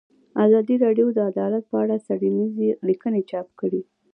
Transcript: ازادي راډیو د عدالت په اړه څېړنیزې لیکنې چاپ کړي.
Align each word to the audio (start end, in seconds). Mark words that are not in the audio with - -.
ازادي 0.45 0.75
راډیو 0.85 1.07
د 1.13 1.19
عدالت 1.31 1.63
په 1.71 1.75
اړه 1.83 1.95
څېړنیزې 2.05 2.69
لیکنې 2.87 3.21
چاپ 3.29 3.47
کړي. 3.59 3.81